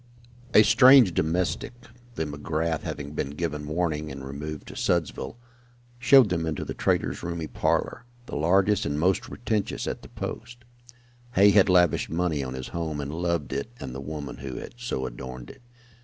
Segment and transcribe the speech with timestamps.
[0.55, 1.73] A strange domestic
[2.15, 5.37] (the McGrath having been given warning and removed to Sudsville)
[5.99, 10.65] showed them into the trader's roomy parlor, the largest and most pretentious at the post.
[11.33, 14.73] Hay had lavished money on his home and loved it and the woman who had
[14.75, 15.61] so adorned it.